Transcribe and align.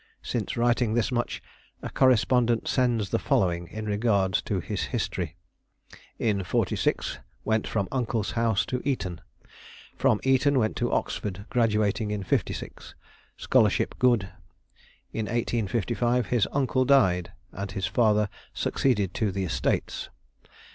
Since 0.23 0.57
writing 0.57 0.95
this 0.95 1.11
much, 1.11 1.43
a 1.83 1.89
correspondent 1.91 2.67
sends 2.67 3.09
the 3.11 3.19
following 3.19 3.67
in 3.67 3.85
regard 3.85 4.33
to 4.49 4.59
his 4.59 4.85
history. 4.85 5.35
In 6.17 6.43
'46 6.43 7.19
went 7.45 7.67
from 7.67 7.87
uncle's 7.91 8.31
house 8.31 8.65
to 8.65 8.81
Eton. 8.83 9.21
From 9.95 10.19
Eton 10.23 10.57
went 10.57 10.75
to 10.77 10.91
Oxford, 10.91 11.45
graduating 11.51 12.09
in 12.09 12.23
'56. 12.23 12.95
Scholarship 13.37 13.93
good. 13.99 14.23
In 15.13 15.27
1855 15.27 16.25
his 16.33 16.47
uncle 16.51 16.83
died, 16.83 17.33
and 17.51 17.69
his 17.73 17.85
father 17.85 18.27
succeeded 18.55 19.13
to 19.13 19.31
the 19.31 19.43
estates. 19.43 20.09